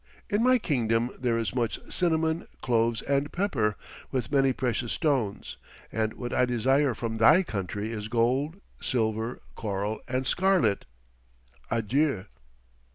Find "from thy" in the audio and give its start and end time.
6.95-7.43